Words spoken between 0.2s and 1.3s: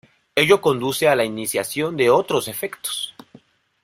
Ello conduce a la